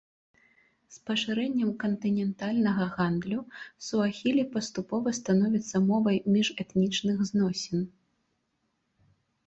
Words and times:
З 0.93 1.01
пашырэннем 1.09 1.69
кантынентальнага 1.83 2.87
гандлю 2.97 3.39
суахілі 3.91 4.47
паступова 4.57 5.09
становіцца 5.21 5.75
мовай 5.93 6.17
міжэтнічных 6.35 7.17
зносін. 7.33 7.79